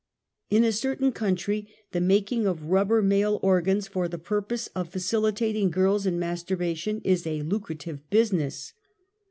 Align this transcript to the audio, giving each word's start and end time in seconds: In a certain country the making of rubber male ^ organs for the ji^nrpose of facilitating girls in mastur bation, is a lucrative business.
In 0.49 0.63
a 0.63 0.71
certain 0.71 1.11
country 1.11 1.69
the 1.91 2.01
making 2.01 2.47
of 2.47 2.71
rubber 2.71 3.03
male 3.03 3.37
^ 3.39 3.43
organs 3.43 3.87
for 3.87 4.07
the 4.07 4.17
ji^nrpose 4.17 4.67
of 4.73 4.89
facilitating 4.89 5.69
girls 5.69 6.07
in 6.07 6.17
mastur 6.19 6.57
bation, 6.57 7.01
is 7.03 7.27
a 7.27 7.43
lucrative 7.43 8.09
business. 8.09 8.73